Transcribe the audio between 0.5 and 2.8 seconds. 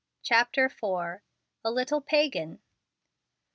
IV. A LITTLE PAGAN.